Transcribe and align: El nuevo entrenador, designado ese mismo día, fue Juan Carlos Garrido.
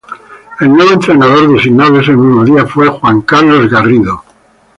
El 0.59 0.73
nuevo 0.73 0.93
entrenador, 0.93 1.53
designado 1.53 1.99
ese 1.99 2.13
mismo 2.13 2.43
día, 2.43 2.65
fue 2.65 2.87
Juan 2.89 3.21
Carlos 3.21 3.69
Garrido. 3.69 4.23